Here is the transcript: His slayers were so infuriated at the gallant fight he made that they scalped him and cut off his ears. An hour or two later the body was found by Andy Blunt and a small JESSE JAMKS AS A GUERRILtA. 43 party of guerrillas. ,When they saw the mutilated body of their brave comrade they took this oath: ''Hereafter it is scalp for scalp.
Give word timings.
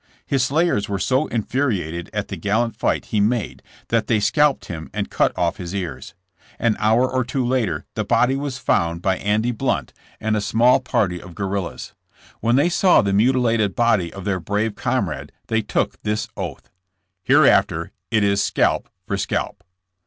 His 0.25 0.43
slayers 0.43 0.89
were 0.89 0.97
so 0.97 1.27
infuriated 1.27 2.09
at 2.11 2.29
the 2.29 2.35
gallant 2.35 2.75
fight 2.75 3.05
he 3.13 3.19
made 3.19 3.61
that 3.89 4.07
they 4.07 4.19
scalped 4.19 4.65
him 4.65 4.89
and 4.95 5.11
cut 5.11 5.31
off 5.37 5.57
his 5.57 5.75
ears. 5.75 6.15
An 6.57 6.75
hour 6.79 7.07
or 7.07 7.23
two 7.23 7.45
later 7.45 7.85
the 7.93 8.03
body 8.03 8.35
was 8.35 8.57
found 8.57 9.03
by 9.03 9.17
Andy 9.17 9.51
Blunt 9.51 9.93
and 10.19 10.35
a 10.35 10.41
small 10.41 10.79
JESSE 10.79 10.85
JAMKS 10.85 10.87
AS 10.87 10.89
A 10.89 10.89
GUERRILtA. 10.89 11.21
43 11.21 11.21
party 11.21 11.21
of 11.21 11.35
guerrillas. 11.75 11.93
,When 12.39 12.55
they 12.55 12.69
saw 12.69 13.01
the 13.03 13.13
mutilated 13.13 13.75
body 13.75 14.11
of 14.11 14.25
their 14.25 14.39
brave 14.39 14.73
comrade 14.73 15.31
they 15.45 15.61
took 15.61 16.01
this 16.01 16.27
oath: 16.35 16.71
''Hereafter 17.23 17.91
it 18.09 18.23
is 18.23 18.43
scalp 18.43 18.89
for 19.05 19.17
scalp. 19.17 19.63